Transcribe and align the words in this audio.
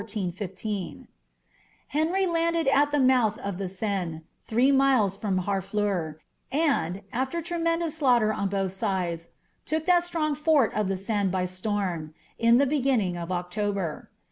*' 0.01 0.01
landed 1.93 2.67
at 2.73 2.91
the 2.91 2.99
mouth 2.99 3.37
of 3.37 3.59
the 3.59 3.67
Seine, 3.69 4.21
three 4.47 4.71
miles 4.71 5.15
from 5.15 5.43
Harfleuri 5.43 6.15
r 6.51 7.41
tremendous 7.43 7.97
slaughter 7.99 8.33
on 8.33 8.49
both 8.49 8.71
sides, 8.71 9.29
took 9.63 9.85
that 9.85 10.03
strong 10.03 10.33
fort 10.33 10.73
of 10.73 10.89
* 11.09 11.31
by 11.31 11.45
storm, 11.45 12.15
in 12.39 12.57
the 12.57 12.65
beginning 12.65 13.15
of 13.15 13.31
October. 13.31 14.09